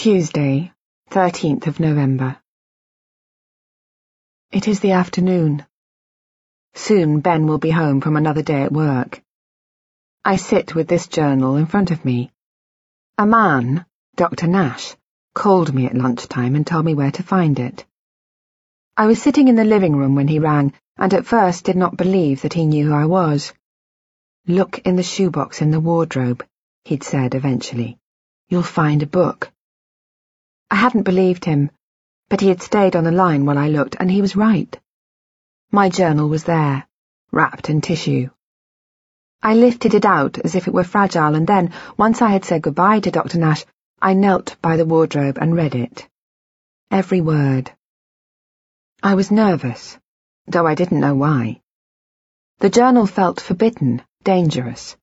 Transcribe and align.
Tuesday, 0.00 0.72
13th 1.10 1.66
of 1.66 1.80
November. 1.80 2.36
It 4.52 4.68
is 4.68 4.78
the 4.78 4.92
afternoon. 4.92 5.66
Soon 6.76 7.18
Ben 7.18 7.48
will 7.48 7.58
be 7.58 7.70
home 7.70 8.00
from 8.00 8.16
another 8.16 8.42
day 8.42 8.62
at 8.62 8.70
work. 8.70 9.20
I 10.24 10.36
sit 10.36 10.76
with 10.76 10.86
this 10.86 11.08
journal 11.08 11.56
in 11.56 11.66
front 11.66 11.90
of 11.90 12.04
me. 12.04 12.30
A 13.18 13.26
man, 13.26 13.86
Dr. 14.14 14.46
Nash, 14.46 14.94
called 15.34 15.74
me 15.74 15.86
at 15.86 15.96
lunchtime 15.96 16.54
and 16.54 16.64
told 16.64 16.84
me 16.84 16.94
where 16.94 17.10
to 17.10 17.24
find 17.24 17.58
it. 17.58 17.84
I 18.96 19.08
was 19.08 19.20
sitting 19.20 19.48
in 19.48 19.56
the 19.56 19.64
living 19.64 19.96
room 19.96 20.14
when 20.14 20.28
he 20.28 20.38
rang 20.38 20.74
and 20.96 21.12
at 21.12 21.26
first 21.26 21.64
did 21.64 21.76
not 21.76 21.96
believe 21.96 22.42
that 22.42 22.54
he 22.54 22.66
knew 22.66 22.86
who 22.86 22.94
I 22.94 23.06
was. 23.06 23.52
Look 24.46 24.78
in 24.78 24.94
the 24.94 25.02
shoebox 25.02 25.60
in 25.60 25.72
the 25.72 25.80
wardrobe, 25.80 26.46
he'd 26.84 27.02
said 27.02 27.34
eventually. 27.34 27.98
You'll 28.48 28.62
find 28.62 29.02
a 29.02 29.06
book. 29.06 29.50
I 30.70 30.76
hadn't 30.76 31.04
believed 31.04 31.44
him, 31.44 31.70
but 32.28 32.40
he 32.40 32.48
had 32.48 32.62
stayed 32.62 32.94
on 32.94 33.04
the 33.04 33.12
line 33.12 33.46
while 33.46 33.58
I 33.58 33.68
looked, 33.68 33.96
and 33.98 34.10
he 34.10 34.20
was 34.20 34.36
right. 34.36 34.78
My 35.70 35.88
journal 35.88 36.28
was 36.28 36.44
there, 36.44 36.86
wrapped 37.30 37.70
in 37.70 37.80
tissue. 37.80 38.30
I 39.42 39.54
lifted 39.54 39.94
it 39.94 40.04
out 40.04 40.38
as 40.38 40.54
if 40.54 40.66
it 40.66 40.74
were 40.74 40.84
fragile, 40.84 41.34
and 41.34 41.46
then, 41.46 41.72
once 41.96 42.20
I 42.20 42.30
had 42.30 42.44
said 42.44 42.62
goodbye 42.62 43.00
to 43.00 43.10
Dr. 43.10 43.38
Nash, 43.38 43.64
I 44.00 44.14
knelt 44.14 44.56
by 44.60 44.76
the 44.76 44.84
wardrobe 44.84 45.38
and 45.40 45.54
read 45.54 45.74
it. 45.74 46.08
Every 46.90 47.20
word. 47.20 47.70
I 49.02 49.14
was 49.14 49.30
nervous, 49.30 49.98
though 50.46 50.66
I 50.66 50.74
didn't 50.74 51.00
know 51.00 51.14
why. 51.14 51.60
The 52.58 52.70
journal 52.70 53.06
felt 53.06 53.40
forbidden, 53.40 54.02
dangerous, 54.24 54.96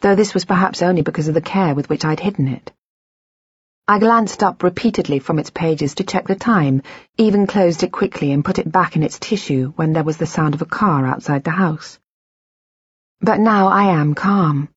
though 0.00 0.16
this 0.16 0.34
was 0.34 0.44
perhaps 0.44 0.82
only 0.82 1.02
because 1.02 1.28
of 1.28 1.34
the 1.34 1.40
care 1.40 1.74
with 1.74 1.88
which 1.88 2.04
I'd 2.04 2.20
hidden 2.20 2.48
it. 2.48 2.72
I 3.90 3.98
glanced 3.98 4.44
up 4.44 4.62
repeatedly 4.62 5.18
from 5.18 5.40
its 5.40 5.50
pages 5.50 5.96
to 5.96 6.04
check 6.04 6.28
the 6.28 6.36
time, 6.36 6.82
even 7.18 7.48
closed 7.48 7.82
it 7.82 7.90
quickly 7.90 8.30
and 8.30 8.44
put 8.44 8.60
it 8.60 8.70
back 8.70 8.94
in 8.94 9.02
its 9.02 9.18
tissue 9.18 9.72
when 9.74 9.94
there 9.94 10.04
was 10.04 10.16
the 10.16 10.26
sound 10.26 10.54
of 10.54 10.62
a 10.62 10.64
car 10.64 11.04
outside 11.04 11.42
the 11.42 11.50
house. 11.50 11.98
But 13.20 13.40
now 13.40 13.66
I 13.66 13.86
am 13.86 14.14
calm. 14.14 14.68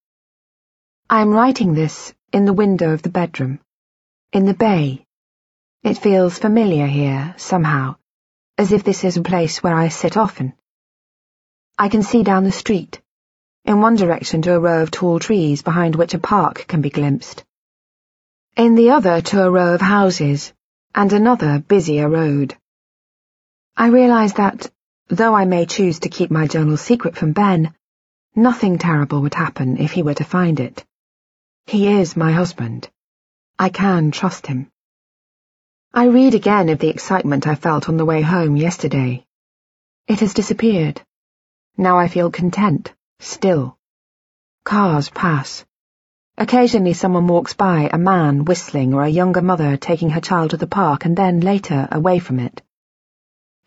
I 1.11 1.22
am 1.22 1.30
writing 1.30 1.75
this 1.75 2.11
in 2.31 2.45
the 2.45 2.53
window 2.53 2.92
of 2.92 3.03
the 3.03 3.11
bedroom, 3.11 3.59
in 4.31 4.45
the 4.47 4.55
bay. 4.55 5.05
It 5.83 6.00
feels 6.00 6.39
familiar 6.39 6.88
here, 6.88 7.36
somehow, 7.38 7.98
as 8.58 8.72
if 8.72 8.83
this 8.83 9.03
is 9.03 9.16
a 9.16 9.22
place 9.22 9.61
where 9.61 9.75
I 9.75 9.89
sit 9.89 10.17
often. 10.17 10.53
I 11.77 11.89
can 11.89 12.02
see 12.02 12.23
down 12.23 12.45
the 12.45 12.52
street, 12.52 13.00
in 13.64 13.80
one 13.80 13.95
direction 13.95 14.42
to 14.42 14.55
a 14.55 14.59
row 14.59 14.81
of 14.81 14.89
tall 14.89 15.20
trees 15.20 15.61
behind 15.61 15.95
which 15.95 16.16
a 16.16 16.20
park 16.33 16.66
can 16.67 16.81
be 16.81 16.89
glimpsed 16.89 17.44
in 18.55 18.75
the 18.75 18.91
other 18.91 19.19
to 19.19 19.43
a 19.43 19.49
row 19.49 19.73
of 19.73 19.81
houses, 19.81 20.53
and 20.93 21.11
another 21.11 21.57
busier 21.59 22.07
road. 22.07 22.55
I 23.75 23.87
realise 23.87 24.33
that, 24.33 24.69
though 25.07 25.33
I 25.33 25.45
may 25.45 25.65
choose 25.65 25.99
to 26.01 26.09
keep 26.09 26.29
my 26.29 26.45
journal 26.45 26.77
secret 26.77 27.17
from 27.17 27.33
Ben, 27.33 27.73
nothing 28.35 28.77
terrible 28.77 29.23
would 29.23 29.33
happen 29.33 29.77
if 29.77 29.93
he 29.93 30.03
were 30.03 30.13
to 30.13 30.23
find 30.23 30.59
it. 30.59 30.85
He 31.65 31.87
is 31.87 32.15
my 32.15 32.31
husband. 32.31 32.87
I 33.57 33.69
can 33.69 34.11
trust 34.11 34.45
him. 34.45 34.71
I 35.91 36.05
read 36.05 36.35
again 36.35 36.69
of 36.69 36.77
the 36.77 36.89
excitement 36.89 37.47
I 37.47 37.55
felt 37.55 37.89
on 37.89 37.97
the 37.97 38.05
way 38.05 38.21
home 38.21 38.55
yesterday. 38.55 39.25
It 40.07 40.19
has 40.19 40.35
disappeared. 40.35 41.01
Now 41.75 41.97
I 41.97 42.07
feel 42.07 42.29
content, 42.29 42.93
still. 43.19 43.79
Cars 44.63 45.09
pass. 45.09 45.65
Occasionally 46.38 46.94
someone 46.94 47.28
walks 47.28 47.53
by, 47.53 47.89
a 47.94 47.98
man 47.98 48.45
whistling 48.45 48.94
or 48.94 49.03
a 49.03 49.09
younger 49.09 49.42
mother 49.42 49.78
taking 49.78 50.09
her 50.09 50.22
child 50.22 50.50
to 50.50 50.58
the 50.58 50.67
park 50.67 51.06
and 51.06 51.16
then, 51.16 51.39
later, 51.39 51.88
away 51.92 52.20
from 52.20 52.39
it. 52.39 52.62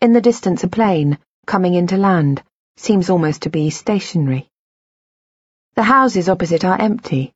In 0.01 0.13
the 0.13 0.21
distance 0.21 0.63
a 0.63 0.67
plane, 0.67 1.17
coming 1.45 1.75
into 1.75 1.97
land, 1.97 2.43
seems 2.75 3.09
almost 3.09 3.43
to 3.43 3.49
be 3.49 3.69
stationary. 3.69 4.49
The 5.75 5.83
houses 5.83 6.27
opposite 6.27 6.65
are 6.65 6.79
empty. 6.79 7.33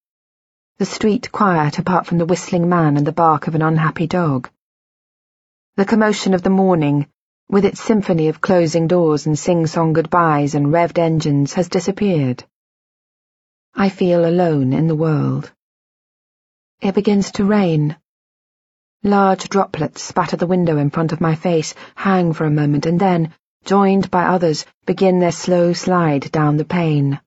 The 0.80 0.86
street 0.86 1.31
quiet 1.31 1.80
apart 1.80 2.06
from 2.06 2.18
the 2.18 2.25
whistling 2.25 2.68
man 2.68 2.97
and 2.97 3.08
the 3.08 3.12
bark 3.12 3.47
of 3.47 3.56
an 3.56 3.62
unhappy 3.62 4.08
dog. 4.08 4.50
The 5.78 5.86
commotion 5.86 6.34
of 6.34 6.44
the 6.44 6.50
morning, 6.50 7.08
with 7.50 7.66
its 7.66 7.81
symphony 7.81 8.28
of 8.28 8.41
closing 8.41 8.88
doors 8.88 9.25
and 9.25 9.40
sing-song 9.40 9.94
goodbyes 9.94 10.56
and 10.56 10.68
revved 10.68 10.97
engines, 10.97 11.53
has 11.53 11.70
disappeared. 11.70 12.44
I 13.76 13.90
feel 13.90 14.26
alone 14.26 14.74
in 14.74 14.88
the 14.88 14.96
world. 14.96 15.52
It 16.82 16.96
begins 16.96 17.32
to 17.34 17.46
rain. 17.46 17.96
Large 19.04 19.50
droplets 19.50 20.02
spatter 20.02 20.38
the 20.38 20.48
window 20.48 20.78
in 20.78 20.90
front 20.90 21.12
of 21.12 21.22
my 21.22 21.36
face, 21.36 21.74
hang 21.96 22.34
for 22.34 22.46
a 22.46 22.52
moment, 22.52 22.86
and 22.86 23.00
then, 23.00 23.34
joined 23.66 24.12
by 24.12 24.26
others, 24.26 24.66
begin 24.86 25.20
their 25.20 25.32
slow 25.32 25.74
slide 25.74 26.32
down 26.32 26.58
the 26.58 26.66
pane. 26.66 27.20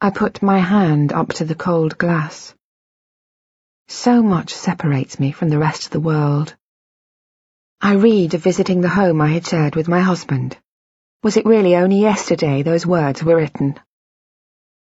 I 0.00 0.10
put 0.10 0.42
my 0.42 0.58
hand 0.58 1.12
up 1.12 1.28
to 1.34 1.44
the 1.44 1.54
cold 1.54 1.96
glass. 1.96 2.54
So 3.88 4.22
much 4.22 4.52
separates 4.52 5.20
me 5.20 5.32
from 5.32 5.48
the 5.48 5.58
rest 5.58 5.84
of 5.84 5.90
the 5.90 6.00
world. 6.00 6.56
I 7.80 7.94
read 7.94 8.34
of 8.34 8.42
visiting 8.42 8.80
the 8.80 8.88
home 8.88 9.20
I 9.20 9.28
had 9.28 9.46
shared 9.46 9.76
with 9.76 9.88
my 9.88 10.00
husband. 10.00 10.56
Was 11.22 11.36
it 11.36 11.46
really 11.46 11.76
only 11.76 12.00
yesterday 12.00 12.62
those 12.62 12.86
words 12.86 13.22
were 13.22 13.36
written? 13.36 13.78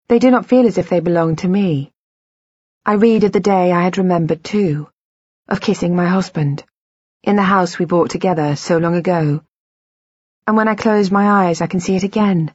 They 0.09 0.21
do 0.21 0.31
not 0.31 0.47
feel 0.47 0.67
as 0.67 0.78
if 0.78 0.89
they 0.89 1.00
belong 1.00 1.34
to 1.37 1.49
me. 1.49 1.91
I 2.84 2.93
read 2.93 3.25
of 3.25 3.33
the 3.33 3.41
day 3.41 3.72
I 3.72 3.83
had 3.83 3.99
remembered 3.99 4.44
too, 4.44 4.89
of 5.49 5.61
kissing 5.61 5.97
my 5.97 6.06
husband, 6.06 6.65
in 7.25 7.34
the 7.34 7.43
house 7.43 7.77
we 7.77 7.87
bought 7.87 8.11
together 8.11 8.55
so 8.55 8.78
long 8.78 8.95
ago. 8.95 9.43
And 10.47 10.56
when 10.56 10.69
I 10.69 10.77
close 10.77 11.11
my 11.11 11.47
eyes 11.47 11.61
I 11.61 11.66
can 11.66 11.81
see 11.81 11.97
it 11.97 12.05
again. 12.05 12.55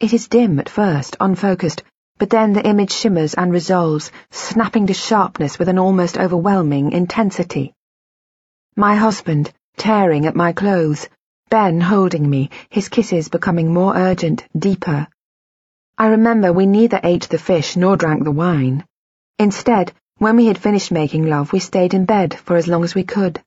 It 0.00 0.14
is 0.14 0.28
dim 0.28 0.58
at 0.58 0.70
first, 0.70 1.14
unfocused, 1.20 1.82
but 2.16 2.30
then 2.30 2.54
the 2.54 2.66
image 2.66 2.92
shimmers 2.92 3.34
and 3.34 3.52
resolves, 3.52 4.10
snapping 4.30 4.86
to 4.86 4.94
sharpness 4.94 5.58
with 5.58 5.68
an 5.68 5.78
almost 5.78 6.16
overwhelming 6.16 6.92
intensity. 6.92 7.74
My 8.76 8.94
husband, 8.94 9.52
tearing 9.76 10.24
at 10.24 10.34
my 10.34 10.54
clothes, 10.54 11.06
Ben 11.50 11.82
holding 11.82 12.28
me, 12.28 12.48
his 12.70 12.88
kisses 12.88 13.28
becoming 13.28 13.74
more 13.74 13.94
urgent, 13.94 14.46
deeper, 14.56 15.06
I 15.98 16.06
remember 16.06 16.52
we 16.52 16.66
neither 16.66 17.00
ate 17.02 17.28
the 17.28 17.38
fish 17.38 17.76
nor 17.76 17.96
drank 17.96 18.24
the 18.24 18.30
wine. 18.30 18.84
Instead, 19.38 19.92
when 20.16 20.36
we 20.36 20.46
had 20.46 20.58
finished 20.58 20.90
making 20.90 21.26
love, 21.26 21.52
we 21.52 21.58
stayed 21.58 21.94
in 21.94 22.06
bed 22.06 22.34
for 22.34 22.56
as 22.56 22.66
long 22.66 22.82
as 22.84 22.94
we 22.94 23.04
could, 23.04 23.42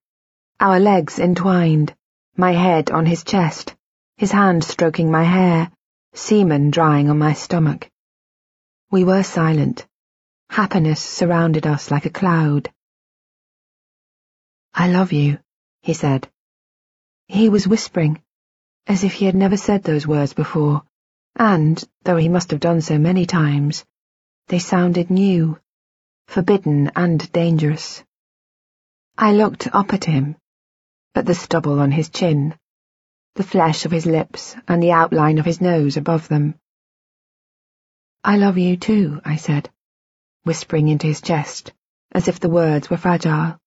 our 0.59 0.79
legs 0.79 1.19
entwined, 1.19 1.93
my 2.37 2.51
head 2.51 2.91
on 2.91 3.05
his 3.05 3.23
chest, 3.23 3.75
his 4.17 4.31
hand 4.31 4.63
stroking 4.63 5.11
my 5.11 5.23
hair, 5.23 5.71
semen 6.13 6.71
drying 6.71 7.09
on 7.09 7.17
my 7.17 7.33
stomach. 7.33 7.89
We 8.91 9.03
were 9.03 9.23
silent. 9.23 9.85
Happiness 10.49 11.01
surrounded 11.01 11.65
us 11.67 11.91
like 11.91 12.05
a 12.05 12.09
cloud. 12.09 12.71
I 14.73 14.87
love 14.87 15.11
you, 15.11 15.39
he 15.81 15.93
said. 15.93 16.29
He 17.27 17.49
was 17.49 17.67
whispering, 17.67 18.21
as 18.87 19.03
if 19.03 19.13
he 19.13 19.25
had 19.25 19.35
never 19.35 19.57
said 19.57 19.83
those 19.83 20.07
words 20.07 20.33
before 20.33 20.83
and, 21.35 21.83
though 22.03 22.15
he 22.15 22.29
must 22.29 22.51
have 22.51 22.59
done 22.59 22.81
so 22.81 22.97
many 22.97 23.25
times, 23.25 23.85
they 24.47 24.59
sounded 24.59 25.09
new, 25.09 25.59
forbidden 26.27 26.91
and 26.95 27.31
dangerous. 27.31 28.03
I 29.17 29.33
looked 29.33 29.67
up 29.73 29.93
at 29.93 30.05
him, 30.05 30.37
at 31.13 31.25
the 31.25 31.35
stubble 31.35 31.79
on 31.79 31.91
his 31.91 32.09
chin, 32.09 32.55
the 33.35 33.43
flesh 33.43 33.85
of 33.85 33.91
his 33.91 34.05
lips 34.05 34.55
and 34.67 34.81
the 34.81 34.93
outline 34.93 35.37
of 35.37 35.45
his 35.45 35.59
nose 35.59 35.97
above 35.97 36.27
them. 36.27 36.55
I 38.23 38.37
love 38.37 38.57
you 38.57 38.77
too, 38.77 39.21
I 39.25 39.35
said, 39.35 39.69
whispering 40.43 40.87
into 40.87 41.07
his 41.07 41.21
chest, 41.21 41.73
as 42.11 42.27
if 42.27 42.39
the 42.39 42.49
words 42.49 42.89
were 42.89 42.97
fragile. 42.97 43.59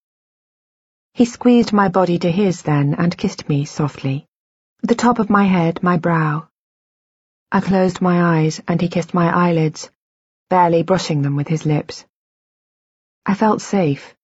He 1.12 1.24
squeezed 1.26 1.72
my 1.72 1.88
body 1.88 2.18
to 2.20 2.30
his 2.30 2.62
then 2.62 2.94
and 2.94 3.16
kissed 3.16 3.48
me 3.48 3.64
softly, 3.66 4.26
the 4.82 4.94
top 4.94 5.18
of 5.18 5.30
my 5.30 5.44
head, 5.44 5.82
my 5.82 5.98
brow, 5.98 6.48
I 7.50 7.62
closed 7.62 8.02
my 8.02 8.40
eyes 8.40 8.60
and 8.68 8.78
he 8.78 8.88
kissed 8.88 9.14
my 9.14 9.34
eyelids, 9.34 9.90
barely 10.50 10.82
brushing 10.82 11.22
them 11.22 11.34
with 11.34 11.48
his 11.48 11.64
lips. 11.64 12.04
I 13.24 13.32
felt 13.32 13.62
safe. 13.62 14.14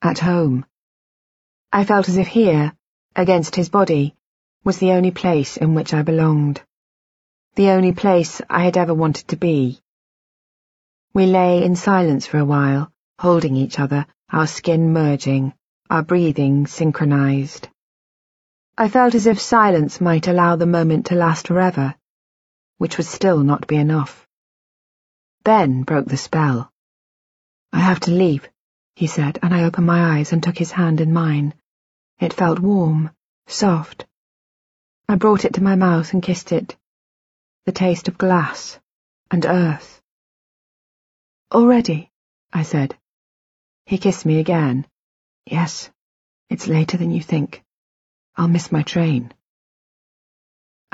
At 0.00 0.20
home. 0.20 0.64
I 1.72 1.84
felt 1.84 2.08
as 2.08 2.18
if 2.18 2.28
here, 2.28 2.72
against 3.16 3.56
his 3.56 3.68
body, 3.68 4.14
was 4.62 4.78
the 4.78 4.92
only 4.92 5.10
place 5.10 5.56
in 5.56 5.74
which 5.74 5.92
I 5.92 6.02
belonged. 6.02 6.62
The 7.56 7.70
only 7.70 7.92
place 7.92 8.40
I 8.48 8.62
had 8.62 8.76
ever 8.76 8.94
wanted 8.94 9.26
to 9.28 9.36
be. 9.36 9.80
We 11.12 11.26
lay 11.26 11.64
in 11.64 11.74
silence 11.74 12.28
for 12.28 12.38
a 12.38 12.44
while, 12.44 12.92
holding 13.18 13.56
each 13.56 13.80
other, 13.80 14.06
our 14.30 14.46
skin 14.46 14.92
merging, 14.92 15.52
our 15.90 16.04
breathing 16.04 16.68
synchronized. 16.68 17.68
I 18.78 18.88
felt 18.88 19.16
as 19.16 19.26
if 19.26 19.40
silence 19.40 20.00
might 20.00 20.28
allow 20.28 20.54
the 20.54 20.66
moment 20.66 21.06
to 21.06 21.16
last 21.16 21.48
forever 21.48 21.96
which 22.82 22.96
would 22.96 23.06
still 23.06 23.44
not 23.44 23.68
be 23.68 23.76
enough. 23.76 24.26
Ben 25.44 25.84
broke 25.84 26.06
the 26.06 26.16
spell. 26.16 26.68
I 27.72 27.78
have 27.78 28.00
to 28.00 28.10
leave, 28.10 28.48
he 28.96 29.06
said, 29.06 29.38
and 29.40 29.54
I 29.54 29.62
opened 29.62 29.86
my 29.86 30.16
eyes 30.16 30.32
and 30.32 30.42
took 30.42 30.58
his 30.58 30.72
hand 30.72 31.00
in 31.00 31.12
mine. 31.12 31.54
It 32.18 32.32
felt 32.32 32.58
warm, 32.58 33.12
soft. 33.46 34.06
I 35.08 35.14
brought 35.14 35.44
it 35.44 35.54
to 35.54 35.62
my 35.62 35.76
mouth 35.76 36.12
and 36.12 36.24
kissed 36.24 36.50
it. 36.50 36.76
The 37.66 37.70
taste 37.70 38.08
of 38.08 38.18
glass 38.18 38.80
and 39.30 39.46
earth. 39.46 40.02
Already, 41.52 42.10
I 42.52 42.64
said. 42.64 42.98
He 43.86 43.96
kissed 43.96 44.26
me 44.26 44.40
again. 44.40 44.88
Yes, 45.46 45.88
it's 46.50 46.66
later 46.66 46.96
than 46.96 47.12
you 47.12 47.22
think. 47.22 47.62
I'll 48.34 48.48
miss 48.48 48.72
my 48.72 48.82
train. 48.82 49.32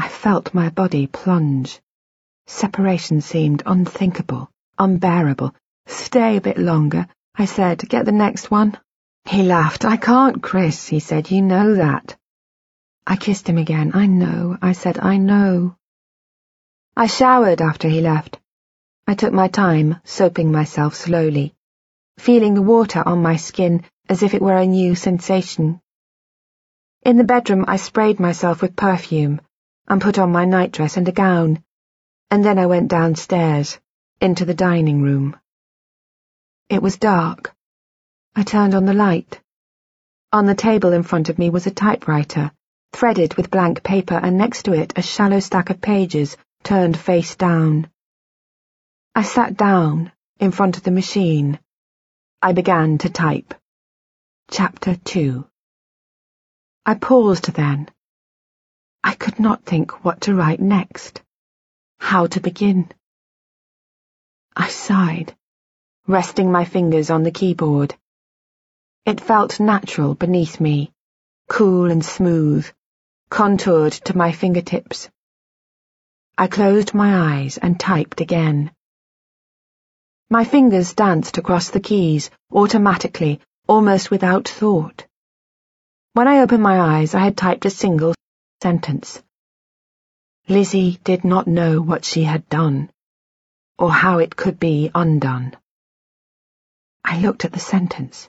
I 0.01 0.09
felt 0.09 0.55
my 0.55 0.71
body 0.71 1.09
plunge. 1.09 1.81
Separation 2.47 3.21
seemed 3.21 3.65
unthinkable, 3.67 4.49
unbearable. 4.79 5.53
Stay 5.87 6.37
a 6.37 6.41
bit 6.41 6.57
longer, 6.57 7.09
I 7.35 7.47
said. 7.47 7.81
Get 7.89 8.05
the 8.05 8.13
next 8.13 8.49
one. 8.49 8.79
He 9.25 9.43
laughed. 9.43 9.85
I 9.85 9.97
can't, 9.97 10.41
Chris, 10.41 10.87
he 10.87 11.01
said. 11.01 11.33
You 11.33 11.43
know 11.43 11.75
that. 11.75 12.17
I 13.09 13.17
kissed 13.17 13.49
him 13.49 13.59
again. 13.59 13.91
I 13.93 14.07
know. 14.07 14.57
I 14.63 14.73
said, 14.73 15.01
I 15.01 15.17
know. 15.17 15.75
I 16.97 17.09
showered 17.09 17.61
after 17.61 17.89
he 17.89 18.01
left. 18.01 18.39
I 19.05 19.15
took 19.15 19.33
my 19.33 19.49
time, 19.49 19.97
soaping 20.05 20.53
myself 20.53 20.95
slowly, 20.95 21.55
feeling 22.19 22.55
the 22.55 22.63
water 22.63 23.03
on 23.05 23.21
my 23.21 23.35
skin 23.35 23.85
as 24.09 24.23
if 24.23 24.33
it 24.33 24.43
were 24.43 24.57
a 24.57 24.67
new 24.67 24.95
sensation. 24.95 25.81
In 27.03 27.17
the 27.17 27.25
bedroom, 27.25 27.65
I 27.67 27.79
sprayed 27.79 28.21
myself 28.21 28.63
with 28.63 28.77
perfume 28.77 29.41
and 29.89 30.01
put 30.01 30.19
on 30.19 30.31
my 30.31 30.45
nightdress 30.45 30.97
and 30.97 31.09
a 31.09 31.13
gown, 31.13 31.65
and 32.31 32.45
then 32.45 32.59
I 32.59 32.67
went 32.67 32.89
downstairs, 32.89 33.79
into 34.21 34.45
the 34.45 34.55
dining 34.55 35.03
room. 35.03 35.37
It 36.69 36.83
was 36.83 36.99
dark. 36.99 37.55
I 38.37 38.43
turned 38.43 38.75
on 38.75 38.85
the 38.85 38.95
light. 38.95 39.41
On 40.33 40.45
the 40.45 40.55
table 40.55 40.93
in 40.93 41.03
front 41.03 41.31
of 41.31 41.39
me 41.39 41.49
was 41.49 41.67
a 41.67 41.71
typewriter, 41.71 42.53
threaded 42.93 43.35
with 43.35 43.51
blank 43.51 43.83
paper, 43.83 44.15
and 44.15 44.37
next 44.37 44.65
to 44.65 44.75
it 44.75 44.93
a 44.97 45.03
shallow 45.03 45.41
stack 45.41 45.71
of 45.71 45.81
pages 45.81 46.37
turned 46.63 46.99
face 46.99 47.37
down. 47.37 47.89
I 49.15 49.23
sat 49.23 49.57
down 49.57 50.13
in 50.39 50.53
front 50.53 50.77
of 50.77 50.83
the 50.83 50.91
machine. 50.91 51.59
I 52.43 52.53
began 52.53 52.99
to 52.99 53.09
type. 53.09 53.55
Chapter 54.51 54.97
2 54.97 55.47
I 56.85 56.95
paused 56.95 57.53
then. 57.53 57.89
I 59.03 59.15
could 59.15 59.39
not 59.39 59.65
think 59.65 60.05
what 60.05 60.23
to 60.23 60.35
write 60.35 60.61
next, 60.61 61.23
how 61.99 62.27
to 62.27 62.41
begin. 62.41 62.91
I 64.57 64.69
sighed, 64.69 65.37
resting 66.07 66.51
my 66.53 66.65
fingers 66.65 67.11
on 67.11 67.23
the 67.23 67.31
keyboard. 67.31 67.95
It 69.07 69.21
felt 69.21 69.61
natural 69.61 70.15
beneath 70.15 70.61
me, 70.61 70.93
cool 71.49 71.91
and 71.91 72.05
smooth, 72.05 72.69
contoured 73.31 73.93
to 73.93 74.17
my 74.17 74.33
fingertips. 74.33 75.09
I 76.37 76.47
closed 76.47 76.93
my 76.95 77.37
eyes 77.37 77.59
and 77.59 77.79
typed 77.79 78.21
again. 78.21 78.71
My 80.31 80.45
fingers 80.45 80.95
danced 80.95 81.39
across 81.39 81.71
the 81.71 81.81
keys, 81.81 82.31
automatically, 82.53 83.41
almost 83.67 84.11
without 84.11 84.47
thought. 84.49 85.07
When 86.13 86.29
I 86.29 86.41
opened 86.41 86.63
my 86.63 86.79
eyes, 86.81 87.15
I 87.15 87.21
had 87.21 87.37
typed 87.37 87.65
a 87.65 87.71
single 87.71 88.15
sentence. 88.61 89.23
Lizzie 90.49 90.99
did 91.05 91.23
not 91.25 91.47
know 91.47 91.81
what 91.81 92.05
she 92.05 92.25
had 92.25 92.49
done, 92.49 92.91
or 93.79 93.93
how 93.93 94.19
it 94.19 94.35
could 94.35 94.59
be 94.59 94.91
undone. 94.95 95.57
I 97.05 97.21
looked 97.21 97.45
at 97.45 97.53
the 97.53 97.61
sentence. 97.61 98.29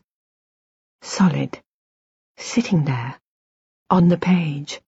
Solid. 1.01 1.59
Sitting 2.37 2.85
there. 2.85 3.19
On 3.89 4.07
the 4.07 4.17
page. 4.17 4.79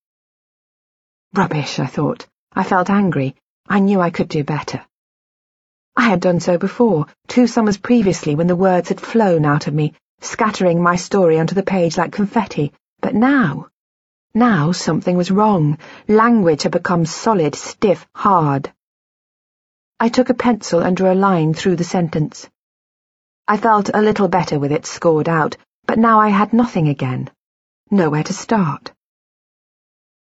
Rubbish, 1.33 1.79
I 1.79 1.87
thought. 1.87 2.27
I 2.53 2.63
felt 2.63 2.91
angry. 2.91 3.35
I 3.67 3.79
knew 3.79 3.99
I 3.99 4.11
could 4.11 4.27
do 4.29 4.43
better. 4.43 4.85
I 5.95 6.03
had 6.03 6.19
done 6.19 6.39
so 6.39 6.59
before, 6.59 7.07
two 7.27 7.47
summers 7.47 7.77
previously 7.77 8.35
when 8.35 8.47
the 8.47 8.55
words 8.55 8.89
had 8.89 9.01
flown 9.01 9.45
out 9.45 9.65
of 9.65 9.73
me, 9.73 9.93
scattering 10.19 10.83
my 10.83 10.97
story 10.97 11.39
onto 11.39 11.55
the 11.55 11.63
page 11.63 11.97
like 11.97 12.11
confetti. 12.11 12.73
But 13.01 13.15
now, 13.15 13.69
now 14.33 14.71
something 14.71 15.17
was 15.17 15.31
wrong. 15.31 15.77
Language 16.07 16.63
had 16.63 16.71
become 16.71 17.05
solid, 17.05 17.55
stiff, 17.55 18.07
hard. 18.15 18.71
I 19.99 20.09
took 20.09 20.29
a 20.29 20.33
pencil 20.33 20.79
and 20.79 20.95
drew 20.95 21.11
a 21.11 21.13
line 21.13 21.53
through 21.53 21.75
the 21.75 21.83
sentence. 21.83 22.49
I 23.47 23.57
felt 23.57 23.89
a 23.93 24.01
little 24.01 24.27
better 24.27 24.57
with 24.57 24.71
it 24.71 24.85
scored 24.85 25.27
out, 25.27 25.57
but 25.85 25.99
now 25.99 26.19
I 26.19 26.29
had 26.29 26.53
nothing 26.53 26.87
again. 26.87 27.29
Nowhere 27.89 28.23
to 28.23 28.33
start. 28.33 28.93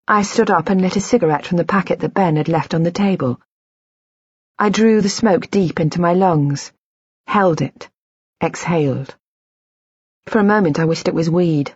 I 0.07 0.21
stood 0.21 0.51
up 0.51 0.69
and 0.69 0.81
lit 0.81 0.95
a 0.95 1.01
cigarette 1.01 1.47
from 1.47 1.57
the 1.57 1.65
packet 1.65 1.99
that 1.99 2.13
Ben 2.13 2.35
had 2.35 2.47
left 2.47 2.75
on 2.75 2.83
the 2.83 2.91
table. 2.91 3.39
I 4.59 4.69
drew 4.69 5.01
the 5.01 5.09
smoke 5.09 5.49
deep 5.49 5.79
into 5.79 5.99
my 5.99 6.13
lungs, 6.13 6.71
held 7.25 7.61
it, 7.61 7.89
exhaled. 8.41 9.15
For 10.27 10.39
a 10.39 10.43
moment 10.43 10.79
I 10.79 10.85
wished 10.85 11.07
it 11.07 11.15
was 11.15 11.29
weed, 11.29 11.75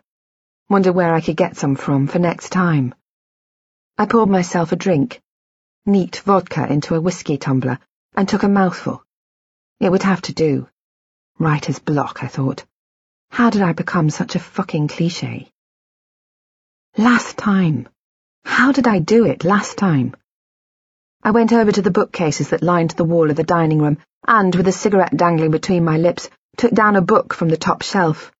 wondered 0.69 0.94
where 0.94 1.13
I 1.13 1.21
could 1.21 1.36
get 1.36 1.57
some 1.57 1.75
from 1.75 2.07
for 2.07 2.19
next 2.19 2.50
time. 2.50 2.94
I 3.98 4.06
poured 4.06 4.30
myself 4.30 4.71
a 4.71 4.75
drink, 4.75 5.19
neat 5.86 6.18
vodka 6.18 6.71
into 6.71 6.95
a 6.95 7.01
whiskey 7.01 7.38
tumbler, 7.38 7.80
and 8.16 8.30
took 8.30 8.44
a 8.44 8.50
mouthful. 8.50 9.04
It 9.80 9.89
would 9.89 10.04
have 10.04 10.21
to 10.24 10.33
do. 10.33 10.68
Writer's 11.39 11.80
block, 11.80 12.24
I 12.24 12.27
thought. 12.27 12.66
How 13.31 13.50
did 13.50 13.62
I 13.62 13.74
become 13.74 14.10
such 14.10 14.36
a 14.36 14.39
fucking 14.39 14.89
cliché? 14.89 15.50
Last 16.98 17.38
time. 17.38 17.88
How 18.45 18.72
did 18.72 18.88
I 18.88 19.00
do 19.00 19.25
it 19.25 19.44
last 19.44 19.77
time? 19.77 20.15
I 21.24 21.31
went 21.31 21.51
over 21.51 21.72
to 21.72 21.81
the 21.81 21.92
bookcases 21.92 22.50
that 22.50 22.62
lined 22.62 22.92
the 22.92 23.04
wall 23.04 23.30
of 23.30 23.36
the 23.36 23.44
dining 23.44 23.80
room 23.80 23.98
and, 24.27 24.54
with 24.54 24.68
a 24.68 24.72
cigarette 24.72 25.15
dangling 25.15 25.51
between 25.51 25.83
my 25.83 25.98
lips, 25.98 26.30
took 26.57 26.72
down 26.72 26.95
a 26.95 27.01
book 27.01 27.33
from 27.33 27.50
the 27.50 27.57
top 27.57 27.81
shelf. 27.81 28.31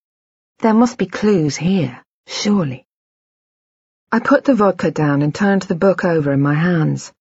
There 0.60 0.74
must 0.74 0.98
be 0.98 1.06
clues 1.06 1.56
here, 1.56 2.04
surely. 2.30 2.86
I 4.12 4.20
put 4.20 4.46
the 4.46 4.56
vodka 4.56 4.92
down 4.92 5.22
and 5.22 5.34
turned 5.34 5.64
the 5.64 5.76
book 5.76 6.06
over 6.06 6.32
in 6.32 6.42
my 6.42 6.54
hands. 6.54 7.12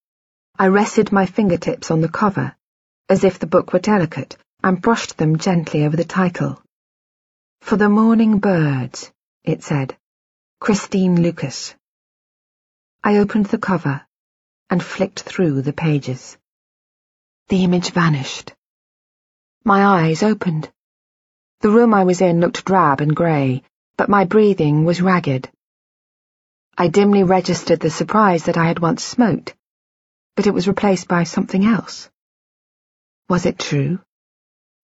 I 0.58 0.68
rested 0.68 1.12
my 1.12 1.26
fingertips 1.26 1.90
on 1.90 2.00
the 2.00 2.08
cover, 2.08 2.54
as 3.08 3.24
if 3.24 3.38
the 3.38 3.46
book 3.46 3.72
were 3.72 3.78
delicate, 3.78 4.36
and 4.62 4.80
brushed 4.80 5.16
them 5.16 5.38
gently 5.38 5.84
over 5.84 5.96
the 5.96 6.04
title. 6.04 6.62
For 7.60 7.76
the 7.76 7.88
Morning 7.88 8.38
Birds, 8.38 9.10
it 9.44 9.62
said. 9.62 9.96
Christine 10.60 11.22
Lucas. 11.22 11.74
I 13.02 13.18
opened 13.18 13.46
the 13.46 13.58
cover 13.58 14.06
and 14.70 14.82
flicked 14.82 15.20
through 15.20 15.62
the 15.62 15.72
pages. 15.72 16.36
The 17.48 17.64
image 17.64 17.90
vanished. 17.90 18.54
My 19.64 19.84
eyes 19.84 20.22
opened. 20.22 20.70
The 21.60 21.70
room 21.70 21.94
I 21.94 22.04
was 22.04 22.20
in 22.20 22.40
looked 22.40 22.64
drab 22.64 23.00
and 23.00 23.14
grey, 23.14 23.62
but 23.98 24.08
my 24.08 24.24
breathing 24.24 24.84
was 24.84 25.02
ragged. 25.02 25.50
I 26.78 26.86
dimly 26.86 27.24
registered 27.24 27.80
the 27.80 27.90
surprise 27.90 28.44
that 28.44 28.56
I 28.56 28.68
had 28.68 28.78
once 28.78 29.02
smoked, 29.02 29.56
but 30.36 30.46
it 30.46 30.54
was 30.54 30.68
replaced 30.68 31.08
by 31.08 31.24
something 31.24 31.66
else. 31.66 32.08
Was 33.28 33.44
it 33.44 33.58
true? 33.58 33.98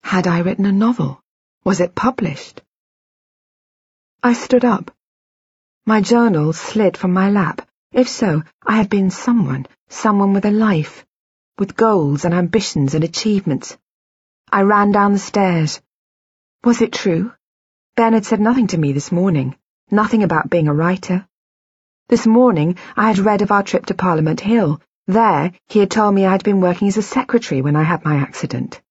Had 0.02 0.26
I 0.26 0.40
written 0.40 0.66
a 0.66 0.72
novel? 0.72 1.22
Was 1.64 1.80
it 1.80 1.94
published? 1.94 2.64
I 4.24 4.34
stood 4.34 4.66
up. 4.66 4.90
My 5.86 6.02
journal 6.02 6.52
slid 6.52 6.98
from 6.98 7.14
my 7.14 7.30
lap. 7.30 7.62
If 7.92 8.10
so, 8.10 8.42
I 8.66 8.78
had 8.78 8.90
been 8.90 9.12
someone, 9.12 9.68
someone 9.90 10.34
with 10.34 10.46
a 10.46 10.52
life, 10.52 11.06
with 11.60 11.76
goals 11.76 12.26
and 12.26 12.34
ambitions 12.34 12.96
and 12.96 13.04
achievements. 13.04 13.78
I 14.52 14.62
ran 14.64 14.92
down 14.92 15.14
the 15.14 15.20
stairs. 15.20 15.82
Was 16.64 16.82
it 16.82 16.92
true? 16.92 17.32
Ben 17.96 18.14
had 18.14 18.26
said 18.26 18.42
nothing 18.42 18.66
to 18.68 18.78
me 18.80 18.92
this 18.92 19.12
morning, 19.12 19.56
nothing 19.92 20.24
about 20.24 20.50
being 20.50 20.68
a 20.68 20.74
writer. 20.74 21.28
This 22.10 22.26
morning 22.26 22.78
I 22.98 23.08
had 23.08 23.20
read 23.20 23.44
of 23.44 23.52
our 23.52 23.62
trip 23.62 23.86
to 23.86 23.94
Parliament 23.94 24.40
Hill. 24.40 24.82
There 25.06 25.52
he 25.68 25.78
had 25.78 25.92
told 25.92 26.16
me 26.16 26.26
I 26.26 26.32
had 26.32 26.44
been 26.44 26.60
working 26.60 26.88
as 26.88 26.98
a 26.98 27.04
secretary 27.04 27.62
when 27.62 27.76
I 27.76 27.84
had 27.84 28.04
my 28.04 28.16
accident. 28.16 28.82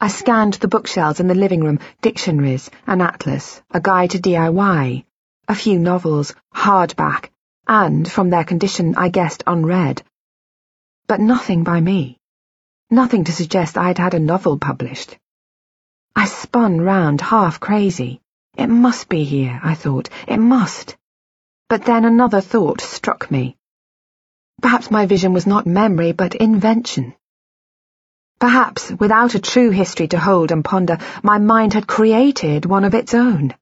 I 0.00 0.06
scanned 0.06 0.54
the 0.54 0.68
bookshelves 0.68 1.18
in 1.18 1.26
the 1.26 1.34
living 1.34 1.64
room, 1.64 1.80
dictionaries, 2.00 2.70
an 2.86 3.00
atlas, 3.00 3.60
a 3.72 3.80
guide 3.80 4.10
to 4.10 4.20
DIY, 4.20 5.04
a 5.48 5.54
few 5.56 5.80
novels, 5.80 6.32
hardback, 6.54 7.30
and, 7.66 8.08
from 8.08 8.30
their 8.30 8.44
condition, 8.44 8.94
I 8.94 9.08
guessed 9.08 9.42
unread. 9.48 10.04
But 11.08 11.18
nothing 11.18 11.64
by 11.64 11.80
me. 11.80 12.18
Nothing 12.88 13.24
to 13.24 13.32
suggest 13.32 13.76
I 13.76 13.88
had 13.88 13.98
had 13.98 14.14
a 14.14 14.20
novel 14.20 14.58
published. 14.58 15.18
I 16.16 16.26
spun 16.26 16.80
round, 16.80 17.20
half 17.20 17.60
crazy. 17.60 18.20
It 18.56 18.66
must 18.66 19.08
be 19.08 19.24
here, 19.24 19.60
I 19.62 19.74
thought. 19.74 20.08
It 20.26 20.38
must. 20.38 20.96
But 21.68 21.84
then 21.84 22.04
another 22.04 22.40
thought 22.40 22.80
struck 22.80 23.30
me. 23.30 23.56
Perhaps 24.60 24.90
my 24.90 25.06
vision 25.06 25.32
was 25.32 25.46
not 25.46 25.66
memory, 25.66 26.12
but 26.12 26.34
invention. 26.34 27.14
Perhaps, 28.38 28.90
without 28.90 29.34
a 29.34 29.38
true 29.38 29.70
history 29.70 30.08
to 30.08 30.18
hold 30.18 30.50
and 30.50 30.64
ponder, 30.64 30.98
my 31.22 31.38
mind 31.38 31.74
had 31.74 31.86
created 31.86 32.66
one 32.66 32.84
of 32.84 32.94
its 32.94 33.14
own. 33.14 33.54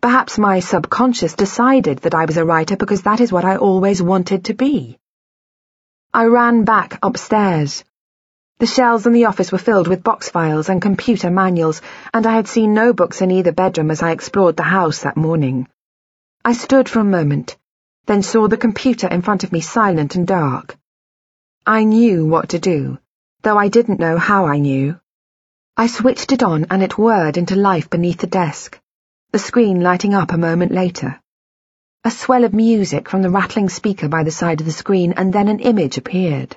Perhaps 0.00 0.38
my 0.38 0.60
subconscious 0.60 1.34
decided 1.34 1.98
that 1.98 2.14
I 2.14 2.24
was 2.24 2.36
a 2.36 2.44
writer 2.44 2.76
because 2.76 3.02
that 3.02 3.20
is 3.20 3.32
what 3.32 3.44
I 3.44 3.56
always 3.56 4.00
wanted 4.00 4.44
to 4.46 4.54
be. 4.54 4.98
I 6.14 6.24
ran 6.26 6.64
back 6.64 6.98
upstairs. 7.02 7.84
The 8.58 8.66
shelves 8.66 9.06
in 9.06 9.12
the 9.12 9.26
office 9.26 9.52
were 9.52 9.58
filled 9.58 9.86
with 9.86 10.02
box 10.02 10.30
files 10.30 10.68
and 10.68 10.82
computer 10.82 11.30
manuals, 11.30 11.80
and 12.12 12.26
I 12.26 12.34
had 12.34 12.48
seen 12.48 12.74
no 12.74 12.92
books 12.92 13.22
in 13.22 13.30
either 13.30 13.52
bedroom 13.52 13.88
as 13.88 14.02
I 14.02 14.10
explored 14.10 14.56
the 14.56 14.64
house 14.64 15.02
that 15.02 15.16
morning. 15.16 15.68
I 16.44 16.54
stood 16.54 16.88
for 16.88 16.98
a 16.98 17.04
moment, 17.04 17.56
then 18.06 18.22
saw 18.22 18.48
the 18.48 18.56
computer 18.56 19.06
in 19.06 19.22
front 19.22 19.44
of 19.44 19.52
me 19.52 19.60
silent 19.60 20.16
and 20.16 20.26
dark. 20.26 20.76
I 21.64 21.84
knew 21.84 22.26
what 22.26 22.48
to 22.48 22.58
do, 22.58 22.98
though 23.42 23.56
I 23.56 23.68
didn't 23.68 24.00
know 24.00 24.18
how 24.18 24.46
I 24.46 24.58
knew. 24.58 24.98
I 25.76 25.86
switched 25.86 26.32
it 26.32 26.42
on 26.42 26.66
and 26.68 26.82
it 26.82 26.98
whirred 26.98 27.36
into 27.36 27.54
life 27.54 27.88
beneath 27.88 28.18
the 28.18 28.26
desk, 28.26 28.80
the 29.30 29.38
screen 29.38 29.82
lighting 29.82 30.14
up 30.14 30.32
a 30.32 30.36
moment 30.36 30.72
later. 30.72 31.20
A 32.02 32.10
swell 32.10 32.42
of 32.42 32.52
music 32.54 33.08
from 33.08 33.22
the 33.22 33.30
rattling 33.30 33.68
speaker 33.68 34.08
by 34.08 34.24
the 34.24 34.32
side 34.32 34.60
of 34.60 34.66
the 34.66 34.72
screen, 34.72 35.12
and 35.12 35.32
then 35.32 35.46
an 35.46 35.60
image 35.60 35.96
appeared. 35.96 36.56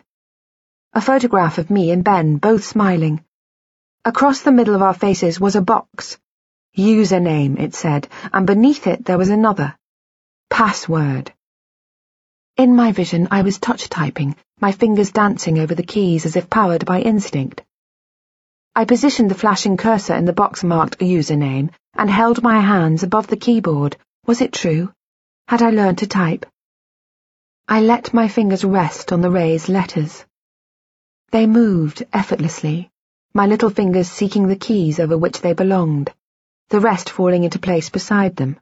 A 0.93 0.99
photograph 0.99 1.57
of 1.57 1.69
me 1.69 1.91
and 1.91 2.03
Ben, 2.03 2.35
both 2.35 2.65
smiling. 2.65 3.23
Across 4.03 4.41
the 4.41 4.51
middle 4.51 4.75
of 4.75 4.81
our 4.81 4.93
faces 4.93 5.39
was 5.39 5.55
a 5.55 5.61
box. 5.61 6.17
Username, 6.77 7.57
it 7.57 7.73
said, 7.73 8.09
and 8.33 8.45
beneath 8.45 8.87
it 8.87 9.05
there 9.05 9.17
was 9.17 9.29
another. 9.29 9.77
Password. 10.49 11.31
In 12.57 12.75
my 12.75 12.91
vision, 12.91 13.29
I 13.31 13.41
was 13.41 13.57
touch 13.57 13.87
typing, 13.87 14.35
my 14.59 14.73
fingers 14.73 15.13
dancing 15.13 15.59
over 15.59 15.73
the 15.73 15.83
keys 15.83 16.25
as 16.25 16.35
if 16.35 16.49
powered 16.49 16.85
by 16.85 16.99
instinct. 16.99 17.63
I 18.75 18.83
positioned 18.83 19.31
the 19.31 19.35
flashing 19.35 19.77
cursor 19.77 20.15
in 20.15 20.25
the 20.25 20.33
box 20.33 20.61
marked 20.61 20.99
username 20.99 21.69
and 21.93 22.09
held 22.09 22.43
my 22.43 22.59
hands 22.59 23.03
above 23.03 23.27
the 23.27 23.37
keyboard. 23.37 23.95
Was 24.27 24.41
it 24.41 24.51
true? 24.51 24.91
Had 25.47 25.61
I 25.61 25.69
learned 25.69 25.99
to 25.99 26.07
type? 26.07 26.45
I 27.65 27.79
let 27.79 28.13
my 28.13 28.27
fingers 28.27 28.65
rest 28.65 29.13
on 29.13 29.21
the 29.21 29.31
raised 29.31 29.69
letters. 29.69 30.25
They 31.31 31.47
moved 31.47 32.03
effortlessly, 32.11 32.91
my 33.33 33.45
little 33.45 33.69
fingers 33.69 34.09
seeking 34.09 34.47
the 34.47 34.57
keys 34.57 34.99
over 34.99 35.17
which 35.17 35.39
they 35.39 35.53
belonged, 35.53 36.13
the 36.67 36.81
rest 36.81 37.09
falling 37.09 37.45
into 37.45 37.57
place 37.57 37.89
beside 37.89 38.35
them. 38.35 38.59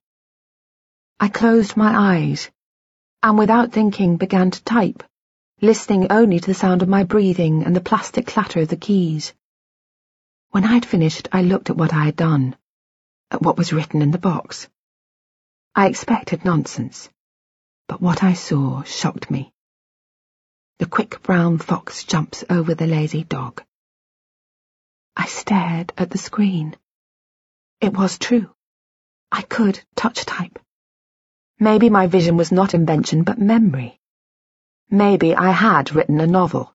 I 1.20 1.30
closed 1.30 1.76
my 1.76 2.18
eyes, 2.18 2.52
and 3.24 3.40
without 3.40 3.72
thinking 3.72 4.18
began 4.18 4.52
to 4.52 4.64
type, 4.64 5.02
listening 5.62 6.12
only 6.12 6.40
to 6.40 6.46
the 6.46 6.54
sound 6.54 6.84
of 6.84 6.88
my 6.88 7.04
breathing 7.04 7.64
and 7.64 7.76
the 7.76 7.82
plastic 7.82 8.28
clatter 8.28 8.60
of 8.60 8.68
the 8.68 8.78
keys. 8.78 9.34
When 10.52 10.64
I 10.64 10.76
had 10.76 10.86
finished, 10.86 11.28
I 11.32 11.42
looked 11.42 11.72
at 11.72 11.78
what 11.78 11.92
I 11.92 12.06
had 12.06 12.16
done, 12.16 12.56
at 13.32 13.42
what 13.42 13.58
was 13.58 13.74
written 13.74 14.04
in 14.04 14.12
the 14.12 14.20
box. 14.20 14.70
I 15.74 15.88
expected 15.88 16.46
nonsense, 16.46 17.10
but 17.88 18.00
what 18.00 18.24
I 18.24 18.34
saw 18.34 18.84
shocked 18.84 19.32
me. 19.32 19.52
The 20.80 20.86
quick 20.86 21.22
brown 21.22 21.58
fox 21.58 22.06
jumps 22.06 22.46
over 22.50 22.74
the 22.74 22.88
lazy 22.88 23.26
dog. 23.26 23.62
I 25.14 25.26
stared 25.26 25.92
at 25.98 26.10
the 26.10 26.18
screen. 26.18 26.74
It 27.82 27.92
was 27.98 28.18
true. 28.18 28.50
I 29.30 29.42
could 29.42 29.82
touch 29.98 30.24
type. 30.24 30.58
Maybe 31.60 31.90
my 31.90 32.08
vision 32.08 32.38
was 32.38 32.54
not 32.54 32.74
invention, 32.74 33.24
but 33.24 33.38
memory. 33.38 34.00
Maybe 34.90 35.36
I 35.36 35.52
had 35.52 35.94
written 35.94 36.22
a 36.22 36.28
novel. 36.28 36.74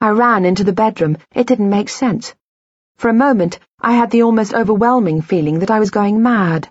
I 0.00 0.08
ran 0.08 0.46
into 0.46 0.64
the 0.64 0.72
bedroom. 0.72 1.18
It 1.34 1.46
didn't 1.46 1.68
make 1.68 1.90
sense. 1.90 2.34
For 2.96 3.10
a 3.10 3.20
moment, 3.26 3.58
I 3.78 3.92
had 3.92 4.12
the 4.12 4.22
almost 4.22 4.54
overwhelming 4.54 5.20
feeling 5.20 5.58
that 5.58 5.70
I 5.70 5.78
was 5.78 5.90
going 5.90 6.22
mad. 6.22 6.70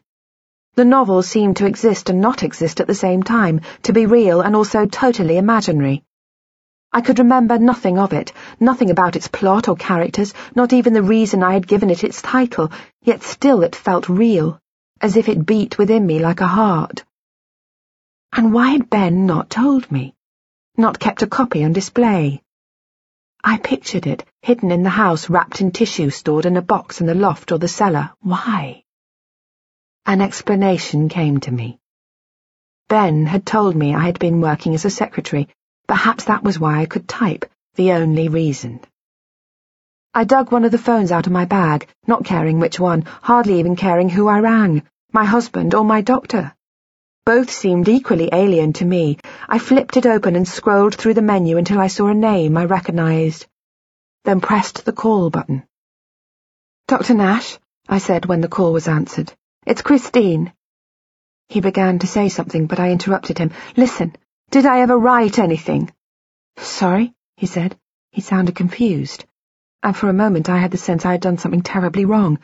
The 0.73 0.85
novel 0.85 1.21
seemed 1.21 1.57
to 1.57 1.67
exist 1.67 2.09
and 2.09 2.21
not 2.21 2.41
exist 2.41 2.81
at 2.81 2.87
the 2.87 2.95
same 2.95 3.21
time, 3.21 3.61
to 3.83 3.93
be 3.93 4.07
real 4.07 4.41
and 4.41 4.55
also 4.55 4.87
totally 4.87 5.37
imaginary. 5.37 6.03
I 6.95 7.01
could 7.01 7.17
remember 7.17 7.57
nothing 7.57 7.97
of 7.97 8.13
it, 8.13 8.33
nothing 8.59 8.91
about 8.91 9.15
its 9.15 9.27
plot 9.27 9.67
or 9.67 9.75
characters, 9.75 10.35
not 10.55 10.73
even 10.73 10.93
the 10.93 11.01
reason 11.01 11.41
I 11.41 11.53
had 11.53 11.67
given 11.67 11.89
it 11.89 12.03
its 12.03 12.21
title, 12.21 12.71
yet 13.01 13.23
still 13.23 13.63
it 13.63 13.75
felt 13.75 14.07
real, 14.09 14.59
as 15.01 15.17
if 15.17 15.27
it 15.27 15.43
beat 15.43 15.79
within 15.79 16.05
me 16.05 16.19
like 16.19 16.39
a 16.39 16.47
heart. 16.47 17.03
And 18.31 18.53
why 18.53 18.69
had 18.69 18.91
Ben 18.91 19.25
not 19.25 19.49
told 19.49 19.91
me? 19.91 20.13
Not 20.77 20.99
kept 20.99 21.23
a 21.23 21.27
copy 21.27 21.63
on 21.63 21.73
display? 21.73 22.43
I 23.43 23.57
pictured 23.57 24.05
it, 24.05 24.23
hidden 24.43 24.71
in 24.71 24.83
the 24.83 24.89
house, 24.91 25.31
wrapped 25.31 25.61
in 25.61 25.71
tissue, 25.71 26.11
stored 26.11 26.45
in 26.45 26.57
a 26.57 26.61
box 26.61 27.01
in 27.01 27.07
the 27.07 27.15
loft 27.15 27.51
or 27.51 27.57
the 27.57 27.67
cellar. 27.67 28.11
Why? 28.21 28.83
An 30.05 30.21
explanation 30.21 31.09
came 31.09 31.39
to 31.39 31.51
me. 31.51 31.79
Ben 32.87 33.25
had 33.25 33.47
told 33.47 33.75
me 33.75 33.95
I 33.95 34.05
had 34.05 34.19
been 34.19 34.41
working 34.41 34.75
as 34.75 34.85
a 34.85 34.89
secretary, 34.91 35.49
Perhaps 35.87 36.25
that 36.25 36.43
was 36.43 36.59
why 36.59 36.79
I 36.79 36.85
could 36.85 37.07
type, 37.07 37.45
the 37.75 37.91
only 37.91 38.29
reason. 38.29 38.81
I 40.13 40.23
dug 40.23 40.51
one 40.51 40.63
of 40.63 40.71
the 40.71 40.77
phones 40.77 41.11
out 41.11 41.27
of 41.27 41.33
my 41.33 41.45
bag, 41.45 41.87
not 42.07 42.25
caring 42.25 42.59
which 42.59 42.79
one, 42.79 43.01
hardly 43.01 43.59
even 43.59 43.75
caring 43.75 44.09
who 44.09 44.27
I 44.27 44.39
rang, 44.39 44.83
my 45.11 45.25
husband 45.25 45.73
or 45.73 45.83
my 45.83 46.01
doctor. 46.01 46.53
Both 47.25 47.49
seemed 47.49 47.87
equally 47.87 48.29
alien 48.31 48.73
to 48.73 48.85
me. 48.85 49.17
I 49.47 49.57
flipped 49.57 49.97
it 49.97 50.05
open 50.05 50.35
and 50.35 50.47
scrolled 50.47 50.95
through 50.95 51.13
the 51.13 51.21
menu 51.21 51.57
until 51.57 51.79
I 51.79 51.87
saw 51.87 52.07
a 52.07 52.13
name 52.13 52.57
I 52.57 52.65
recognized, 52.65 53.47
then 54.23 54.39
pressed 54.41 54.85
the 54.85 54.93
call 54.93 55.29
button. 55.29 55.63
Dr. 56.87 57.13
Nash, 57.13 57.57
I 57.87 57.97
said 57.97 58.25
when 58.25 58.41
the 58.41 58.47
call 58.47 58.73
was 58.73 58.87
answered. 58.87 59.33
It's 59.65 59.81
Christine. 59.81 60.53
He 61.47 61.61
began 61.61 61.99
to 61.99 62.07
say 62.07 62.29
something, 62.29 62.67
but 62.67 62.79
I 62.79 62.91
interrupted 62.91 63.37
him. 63.37 63.51
Listen, 63.75 64.15
did 64.51 64.65
I 64.65 64.81
ever 64.81 64.97
write 64.97 65.39
anything? 65.39 65.91
Sorry, 66.57 67.13
he 67.37 67.45
said. 67.45 67.77
He 68.11 68.21
sounded 68.21 68.55
confused, 68.55 69.25
and 69.81 69.97
for 69.97 70.09
a 70.09 70.13
moment 70.13 70.49
I 70.49 70.59
had 70.59 70.71
the 70.71 70.77
sense 70.77 71.05
I 71.05 71.13
had 71.13 71.21
done 71.21 71.39
something 71.39 71.63
terribly 71.63 72.05
wrong. 72.05 72.39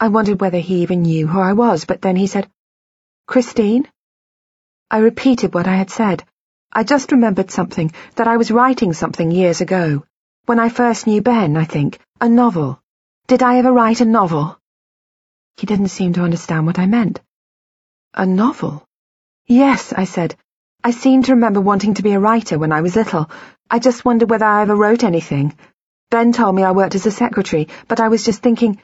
I 0.00 0.08
wondered 0.08 0.40
whether 0.40 0.58
he 0.58 0.82
even 0.82 1.02
knew 1.02 1.26
who 1.26 1.40
I 1.40 1.52
was, 1.52 1.84
but 1.84 2.02
then 2.02 2.16
he 2.16 2.26
said, 2.26 2.50
Christine? 3.26 3.86
I 4.90 4.98
repeated 4.98 5.54
what 5.54 5.68
I 5.68 5.76
had 5.76 5.90
said. 5.90 6.24
I 6.72 6.82
just 6.82 7.12
remembered 7.12 7.50
something, 7.50 7.92
that 8.16 8.26
I 8.26 8.36
was 8.36 8.50
writing 8.50 8.92
something 8.92 9.30
years 9.30 9.60
ago. 9.60 10.04
When 10.46 10.58
I 10.58 10.70
first 10.70 11.06
knew 11.06 11.20
Ben, 11.20 11.56
I 11.56 11.64
think. 11.64 12.00
A 12.20 12.28
novel. 12.28 12.80
Did 13.26 13.42
I 13.42 13.58
ever 13.58 13.72
write 13.72 14.00
a 14.00 14.04
novel? 14.04 14.58
He 15.56 15.66
didn't 15.66 15.88
seem 15.88 16.14
to 16.14 16.22
understand 16.22 16.66
what 16.66 16.78
I 16.78 16.86
meant. 16.86 17.20
A 18.14 18.24
novel? 18.24 18.84
Yes, 19.46 19.92
I 19.92 20.04
said. 20.04 20.36
I 20.84 20.92
seem 20.92 21.22
to 21.24 21.34
remember 21.34 21.60
wanting 21.60 21.94
to 21.94 22.02
be 22.02 22.12
a 22.12 22.20
writer 22.20 22.58
when 22.58 22.72
I 22.72 22.80
was 22.80 22.96
little. 22.96 23.30
I 23.70 23.78
just 23.78 24.04
wonder 24.04 24.26
whether 24.26 24.46
I 24.46 24.62
ever 24.62 24.76
wrote 24.76 25.04
anything. 25.04 25.56
Ben 26.10 26.32
told 26.32 26.54
me 26.54 26.62
I 26.62 26.72
worked 26.72 26.94
as 26.94 27.04
a 27.04 27.10
secretary, 27.10 27.68
but 27.88 28.00
I 28.00 28.08
was 28.08 28.24
just 28.24 28.42
thinking... 28.42 28.80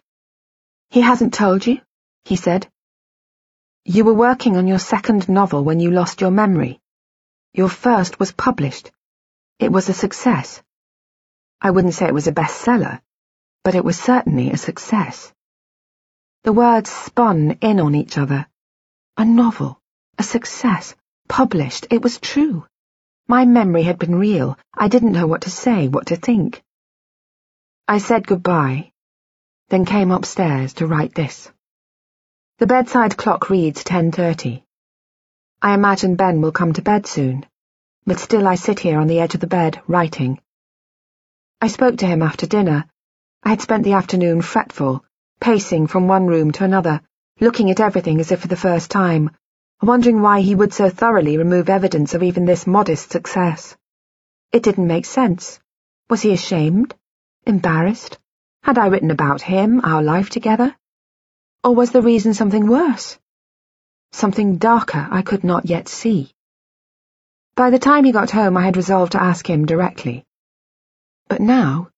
He 0.90 1.00
hasn't 1.00 1.34
told 1.34 1.66
you? 1.66 1.80
He 2.24 2.36
said. 2.36 2.68
You 3.84 4.04
were 4.04 4.14
working 4.14 4.56
on 4.56 4.66
your 4.66 4.78
second 4.78 5.28
novel 5.28 5.62
when 5.62 5.80
you 5.80 5.90
lost 5.90 6.20
your 6.20 6.30
memory. 6.30 6.80
Your 7.52 7.68
first 7.68 8.18
was 8.18 8.32
published. 8.32 8.90
It 9.58 9.70
was 9.70 9.88
a 9.88 9.94
success. 9.94 10.62
I 11.60 11.70
wouldn't 11.70 11.94
say 11.94 12.06
it 12.06 12.14
was 12.14 12.26
a 12.26 12.32
bestseller, 12.32 13.00
but 13.62 13.74
it 13.74 13.84
was 13.84 13.98
certainly 13.98 14.50
a 14.50 14.56
success. 14.56 15.32
The 16.42 16.52
words 16.52 16.90
spun 16.90 17.58
in 17.62 17.80
on 17.80 17.94
each 17.94 18.18
other. 18.18 18.46
A 19.16 19.24
novel, 19.24 19.80
a 20.18 20.22
success, 20.22 20.94
Published, 21.28 21.86
it 21.90 22.02
was 22.02 22.20
true. 22.20 22.66
My 23.26 23.44
memory 23.44 23.82
had 23.82 23.98
been 23.98 24.16
real. 24.16 24.58
I 24.72 24.88
didn't 24.88 25.12
know 25.12 25.26
what 25.26 25.42
to 25.42 25.50
say, 25.50 25.88
what 25.88 26.06
to 26.06 26.16
think. 26.16 26.62
I 27.88 27.98
said 27.98 28.26
goodbye, 28.26 28.92
then 29.68 29.84
came 29.84 30.10
upstairs 30.10 30.74
to 30.74 30.86
write 30.86 31.14
this. 31.14 31.50
The 32.58 32.66
bedside 32.66 33.16
clock 33.16 33.50
reads 33.50 33.82
10.30. 33.82 34.62
I 35.62 35.74
imagine 35.74 36.16
Ben 36.16 36.40
will 36.40 36.52
come 36.52 36.74
to 36.74 36.82
bed 36.82 37.06
soon, 37.06 37.46
but 38.06 38.18
still 38.18 38.46
I 38.46 38.54
sit 38.54 38.78
here 38.78 38.98
on 39.00 39.06
the 39.06 39.20
edge 39.20 39.34
of 39.34 39.40
the 39.40 39.46
bed, 39.46 39.80
writing. 39.88 40.40
I 41.60 41.68
spoke 41.68 41.96
to 41.98 42.06
him 42.06 42.22
after 42.22 42.46
dinner. 42.46 42.84
I 43.42 43.48
had 43.48 43.62
spent 43.62 43.84
the 43.84 43.94
afternoon 43.94 44.42
fretful, 44.42 45.04
pacing 45.40 45.86
from 45.86 46.06
one 46.06 46.26
room 46.26 46.52
to 46.52 46.64
another, 46.64 47.00
looking 47.40 47.70
at 47.70 47.80
everything 47.80 48.20
as 48.20 48.30
if 48.30 48.40
for 48.40 48.48
the 48.48 48.56
first 48.56 48.90
time, 48.90 49.30
wondering 49.82 50.22
why 50.22 50.40
he 50.40 50.54
would 50.54 50.72
so 50.72 50.88
thoroughly 50.88 51.36
remove 51.38 51.68
evidence 51.68 52.14
of 52.14 52.22
even 52.22 52.44
this 52.44 52.66
modest 52.66 53.10
success. 53.10 53.76
It 54.52 54.62
didn't 54.62 54.86
make 54.86 55.04
sense. 55.04 55.60
Was 56.08 56.22
he 56.22 56.32
ashamed? 56.32 56.94
Embarrassed? 57.46 58.18
Had 58.62 58.78
I 58.78 58.86
written 58.86 59.10
about 59.10 59.42
him, 59.42 59.80
our 59.84 60.02
life 60.02 60.30
together? 60.30 60.76
Or 61.62 61.74
was 61.74 61.90
the 61.90 62.02
reason 62.02 62.34
something 62.34 62.66
worse? 62.66 63.18
Something 64.12 64.58
darker 64.58 65.08
I 65.10 65.22
could 65.22 65.44
not 65.44 65.66
yet 65.66 65.88
see. 65.88 66.32
By 67.56 67.70
the 67.70 67.78
time 67.78 68.04
he 68.04 68.12
got 68.12 68.30
home, 68.30 68.56
I 68.56 68.64
had 68.64 68.76
resolved 68.76 69.12
to 69.12 69.22
ask 69.22 69.48
him 69.48 69.66
directly. 69.66 70.24
But 71.28 71.40
now, 71.40 71.90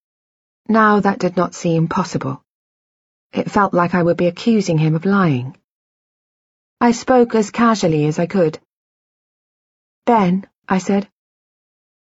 Now 0.69 0.99
that 1.01 1.21
did 1.21 1.37
not 1.37 1.55
seem 1.55 1.87
possible. 1.87 2.43
It 3.33 3.51
felt 3.51 3.73
like 3.73 3.95
I 3.95 4.03
would 4.03 4.17
be 4.17 4.27
accusing 4.27 4.79
him 4.79 4.97
of 4.97 5.05
lying. 5.05 5.57
I 6.81 6.93
spoke 6.93 7.35
as 7.35 7.51
casually 7.51 8.07
as 8.07 8.19
I 8.19 8.27
could. 8.27 8.59
Ben, 10.05 10.47
I 10.69 10.79
said, 10.79 11.09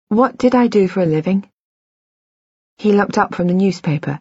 what 0.08 0.36
did 0.36 0.54
I 0.54 0.66
do 0.66 0.88
for 0.88 1.00
a 1.00 1.06
living? 1.06 1.48
He 2.76 2.92
looked 2.92 3.16
up 3.16 3.34
from 3.34 3.46
the 3.46 3.54
newspaper. 3.54 4.20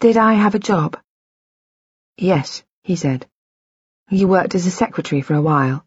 Did 0.00 0.16
I 0.16 0.32
have 0.32 0.54
a 0.54 0.58
job? 0.58 0.98
Yes, 2.16 2.62
he 2.82 2.96
said. 2.96 3.28
You 4.08 4.28
worked 4.28 4.54
as 4.54 4.64
a 4.64 4.70
secretary 4.70 5.20
for 5.20 5.34
a 5.34 5.42
while, 5.42 5.84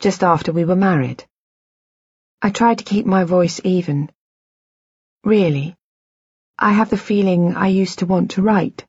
just 0.00 0.24
after 0.24 0.52
we 0.52 0.64
were 0.64 0.74
married. 0.74 1.24
I 2.42 2.50
tried 2.50 2.78
to 2.78 2.84
keep 2.92 3.06
my 3.06 3.22
voice 3.22 3.60
even. 3.62 4.10
Really, 5.22 5.76
I 6.58 6.72
have 6.72 6.90
the 6.90 6.96
feeling 6.96 7.54
I 7.54 7.68
used 7.68 8.00
to 8.00 8.06
want 8.06 8.32
to 8.32 8.42
write. 8.42 8.84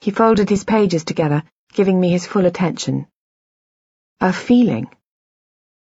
He 0.00 0.12
folded 0.12 0.48
his 0.48 0.64
pages 0.64 1.04
together, 1.04 1.42
giving 1.72 2.00
me 2.00 2.10
his 2.10 2.26
full 2.26 2.46
attention. 2.46 3.06
A 4.20 4.32
feeling? 4.32 4.88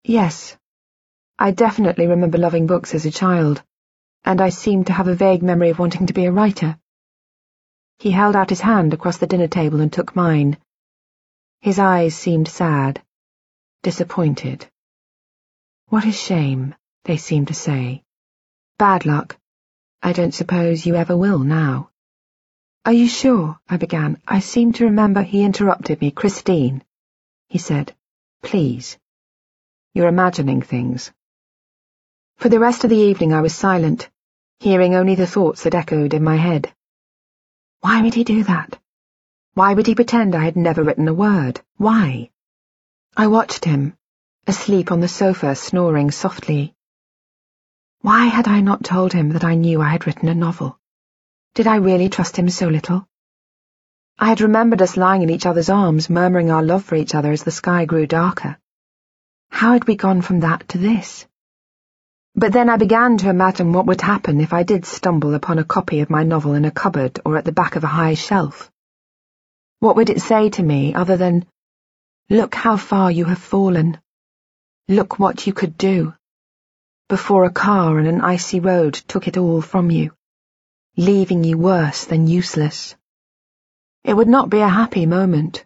Yes. 0.04 0.58
I 1.38 1.52
definitely 1.52 2.08
remember 2.08 2.38
loving 2.38 2.68
books 2.68 2.94
as 2.94 3.06
a 3.06 3.12
child, 3.12 3.64
and 4.24 4.42
I 4.42 4.50
seem 4.50 4.84
to 4.86 4.94
have 4.94 5.08
a 5.08 5.16
vague 5.16 5.42
memory 5.42 5.70
of 5.70 5.80
wanting 5.80 6.08
to 6.08 6.14
be 6.14 6.26
a 6.26 6.32
writer. 6.32 6.78
He 7.98 8.12
held 8.12 8.36
out 8.36 8.50
his 8.50 8.62
hand 8.62 8.94
across 8.94 9.18
the 9.18 9.28
dinner 9.28 9.48
table 9.48 9.82
and 9.82 9.92
took 9.92 10.16
mine. 10.16 10.58
His 11.62 11.80
eyes 11.80 12.16
seemed 12.16 12.48
sad, 12.48 13.02
disappointed. 13.84 14.70
What 15.88 16.06
a 16.06 16.12
shame, 16.12 16.76
they 17.06 17.18
seemed 17.18 17.48
to 17.48 17.54
say. 17.54 18.04
Bad 18.78 19.06
luck. 19.06 19.38
I 20.02 20.14
don't 20.14 20.34
suppose 20.34 20.86
you 20.86 20.96
ever 20.96 21.18
will 21.18 21.40
now. 21.40 21.89
Are 22.86 22.94
you 22.94 23.08
sure? 23.08 23.60
I 23.70 23.78
began. 23.78 24.22
I 24.28 24.40
seem 24.40 24.74
to 24.74 24.86
remember 24.86 25.22
he 25.22 25.44
interrupted 25.44 26.00
me. 26.02 26.12
Christine, 26.12 26.84
he 27.48 27.58
said, 27.58 27.94
please. 28.42 28.98
You're 29.94 30.08
imagining 30.08 30.62
things. 30.62 31.12
For 32.38 32.48
the 32.48 32.60
rest 32.60 32.86
of 32.86 32.90
the 32.90 32.96
evening 32.96 33.34
I 33.34 33.42
was 33.42 33.54
silent, 33.54 34.10
hearing 34.60 34.96
only 34.96 35.16
the 35.16 35.28
thoughts 35.28 35.64
that 35.64 35.76
echoed 35.76 36.14
in 36.14 36.24
my 36.24 36.38
head. 36.38 36.74
Why 37.82 38.02
would 38.02 38.14
he 38.14 38.24
do 38.24 38.44
that? 38.46 38.80
Why 39.56 39.74
would 39.74 39.88
he 39.88 39.96
pretend 39.96 40.34
I 40.34 40.46
had 40.46 40.56
never 40.56 40.84
written 40.84 41.08
a 41.10 41.14
word? 41.14 41.60
Why? 41.76 42.30
I 43.18 43.28
watched 43.28 43.66
him, 43.66 43.98
asleep 44.48 44.92
on 44.92 45.02
the 45.02 45.08
sofa, 45.10 45.54
snoring 45.56 46.12
softly. 46.12 46.76
Why 48.02 48.28
had 48.28 48.48
I 48.48 48.62
not 48.62 48.86
told 48.86 49.12
him 49.12 49.30
that 49.30 49.44
I 49.44 49.56
knew 49.56 49.82
I 49.82 49.90
had 49.90 50.08
written 50.08 50.30
a 50.30 50.34
novel? 50.34 50.79
Did 51.56 51.68
I 51.68 51.78
really 51.78 52.10
trust 52.10 52.38
him 52.38 52.50
so 52.50 52.68
little? 52.68 53.08
I 54.18 54.28
had 54.30 54.42
remembered 54.42 54.82
us 54.82 54.98
lying 54.98 55.22
in 55.22 55.30
each 55.30 55.46
other's 55.46 55.70
arms, 55.70 56.10
murmuring 56.10 56.52
our 56.52 56.64
love 56.64 56.84
for 56.84 56.96
each 56.96 57.16
other 57.16 57.32
as 57.32 57.44
the 57.44 57.52
sky 57.52 57.86
grew 57.86 58.06
darker. 58.06 58.58
How 59.50 59.74
had 59.74 59.88
we 59.88 59.96
gone 59.96 60.22
from 60.22 60.42
that 60.42 60.68
to 60.70 60.78
this? 60.78 61.26
But 62.36 62.54
then 62.54 62.70
I 62.70 62.78
began 62.78 63.18
to 63.18 63.30
imagine 63.30 63.74
what 63.74 63.86
would 63.88 64.02
happen 64.02 64.40
if 64.40 64.54
I 64.54 64.64
did 64.64 64.86
stumble 64.86 65.34
upon 65.34 65.60
a 65.60 65.64
copy 65.64 66.02
of 66.02 66.10
my 66.10 66.24
novel 66.24 66.54
in 66.54 66.66
a 66.66 66.72
cupboard 66.72 67.20
or 67.26 67.38
at 67.38 67.46
the 67.46 67.52
back 67.52 67.76
of 67.76 67.84
a 67.84 67.88
high 67.88 68.14
shelf. 68.14 68.72
What 69.80 69.96
would 69.96 70.10
it 70.10 70.22
say 70.22 70.50
to 70.50 70.64
me 70.64 70.94
other 70.94 71.18
than, 71.18 71.46
Look 72.30 72.54
how 72.54 72.78
far 72.78 73.10
you 73.12 73.26
have 73.26 73.40
fallen. 73.40 73.98
Look 74.88 75.18
what 75.18 75.48
you 75.48 75.54
could 75.54 75.78
do. 75.78 76.14
Before 77.08 77.46
a 77.46 77.52
car 77.52 77.98
and 77.98 78.08
an 78.08 78.22
icy 78.22 78.60
road 78.60 78.94
took 78.94 79.28
it 79.28 79.38
all 79.38 79.62
from 79.62 79.90
you, 79.90 80.12
leaving 81.00 81.44
you 81.44 81.58
worse 81.58 82.06
than 82.06 82.28
useless. 82.28 82.96
It 84.04 84.14
would 84.14 84.28
not 84.28 84.52
be 84.52 84.60
a 84.60 84.78
happy 84.82 85.08
moment. 85.08 85.66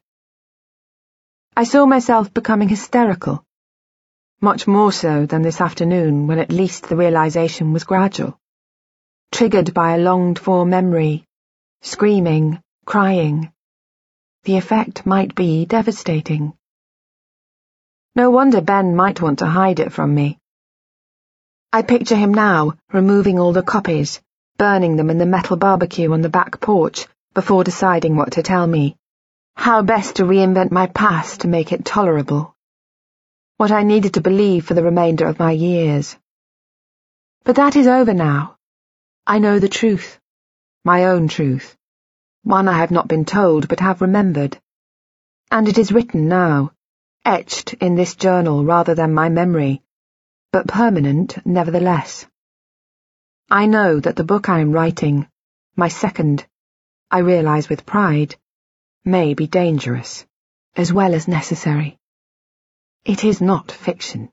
I 1.57 1.65
saw 1.65 1.85
myself 1.85 2.33
becoming 2.33 2.69
hysterical 2.69 3.43
much 4.43 4.67
more 4.67 4.91
so 4.91 5.25
than 5.25 5.41
this 5.41 5.61
afternoon 5.61 6.27
when 6.27 6.37
at 6.37 6.51
least 6.51 6.89
the 6.89 6.97
realization 6.97 7.71
was 7.71 7.85
gradual. 7.85 8.37
Triggered 9.31 9.73
by 9.73 9.95
a 9.95 9.97
longed-for 9.97 10.65
memory, 10.65 11.25
screaming, 11.81 12.61
crying. 12.85 13.53
The 14.43 14.57
effect 14.57 15.05
might 15.05 15.33
be 15.33 15.65
devastating. 15.65 16.51
No 18.17 18.31
wonder 18.31 18.59
Ben 18.59 18.97
might 18.97 19.21
want 19.21 19.39
to 19.39 19.45
hide 19.45 19.79
it 19.79 19.93
from 19.93 20.13
me. 20.13 20.37
I 21.71 21.81
picture 21.81 22.17
him 22.17 22.33
now, 22.33 22.73
removing 22.91 23.39
all 23.39 23.53
the 23.53 23.63
copies, 23.63 24.19
burning 24.57 24.95
them 24.95 25.09
in 25.09 25.17
the 25.17 25.25
metal 25.25 25.57
barbecue 25.57 26.11
on 26.13 26.21
the 26.21 26.29
back 26.29 26.59
porch 26.59 27.07
before 27.33 27.63
deciding 27.63 28.15
what 28.15 28.33
to 28.33 28.43
tell 28.43 28.67
me. 28.67 28.95
How 29.55 29.81
best 29.81 30.17
to 30.17 30.23
reinvent 30.23 30.71
my 30.71 30.87
past 30.87 31.41
to 31.41 31.47
make 31.47 31.71
it 31.71 31.85
tolerable 31.85 32.53
what 33.57 33.71
I 33.71 33.83
needed 33.83 34.15
to 34.15 34.21
believe 34.21 34.65
for 34.65 34.73
the 34.73 34.83
remainder 34.83 35.25
of 35.25 35.39
my 35.39 35.51
years. 35.51 36.17
But 37.43 37.55
that 37.57 37.75
is 37.75 37.87
over 37.87 38.13
now. 38.13 38.57
I 39.27 39.39
know 39.39 39.59
the 39.59 39.69
truth, 39.69 40.19
my 40.83 41.05
own 41.05 41.27
truth, 41.27 41.77
one 42.43 42.67
I 42.67 42.79
have 42.79 42.91
not 42.91 43.07
been 43.07 43.25
told 43.25 43.67
but 43.67 43.79
have 43.79 44.01
remembered. 44.01 44.57
And 45.51 45.67
it 45.67 45.77
is 45.77 45.91
written 45.91 46.27
now, 46.27 46.71
etched 47.23 47.73
in 47.75 47.95
this 47.95 48.15
journal 48.15 48.65
rather 48.65 48.95
than 48.95 49.13
my 49.13 49.29
memory, 49.29 49.81
but 50.51 50.67
permanent 50.67 51.37
nevertheless. 51.45 52.25
I 53.49 53.65
know 53.65 53.99
that 53.99 54.15
the 54.15 54.23
book 54.23 54.49
I 54.49 54.59
am 54.59 54.71
writing, 54.71 55.27
my 55.75 55.87
second, 55.87 56.45
I 57.11 57.19
realize 57.19 57.69
with 57.69 57.85
pride, 57.85 58.35
may 59.05 59.33
be 59.33 59.47
dangerous, 59.47 60.25
as 60.75 60.91
well 60.91 61.13
as 61.13 61.27
necessary. 61.27 61.99
It 63.05 63.23
is 63.23 63.41
not 63.41 63.71
fiction. 63.71 64.31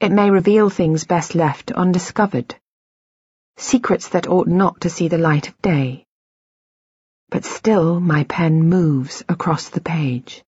It 0.00 0.12
may 0.12 0.30
reveal 0.30 0.70
things 0.70 1.04
best 1.04 1.34
left 1.34 1.72
undiscovered, 1.72 2.54
secrets 3.56 4.10
that 4.10 4.28
ought 4.28 4.48
not 4.48 4.82
to 4.82 4.90
see 4.90 5.08
the 5.08 5.18
light 5.18 5.48
of 5.48 5.60
day. 5.62 6.06
But 7.30 7.44
still 7.44 8.00
my 8.00 8.24
pen 8.24 8.68
moves 8.68 9.22
across 9.28 9.70
the 9.70 9.80
page. 9.80 10.44